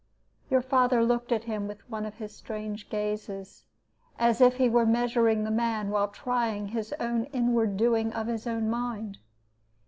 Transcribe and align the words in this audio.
"Your 0.49 0.63
father 0.63 1.03
looked 1.03 1.31
at 1.31 1.43
him 1.43 1.67
with 1.67 1.87
one 1.87 2.07
of 2.07 2.15
his 2.15 2.35
strange 2.35 2.89
gazes, 2.89 3.65
as 4.17 4.41
if 4.41 4.55
he 4.55 4.67
were 4.67 4.83
measuring 4.83 5.43
the 5.43 5.51
man 5.51 5.91
while 5.91 6.07
trying 6.07 6.69
his 6.69 6.91
own 6.99 7.25
inward 7.25 7.77
doing 7.77 8.11
of 8.11 8.25
his 8.25 8.47
own 8.47 8.67
mind. 8.67 9.19